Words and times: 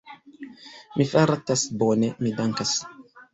Mi 1.01 1.07
fartas 1.11 1.67
bone, 1.83 2.11
mi 2.25 2.33
dankas. 2.41 2.73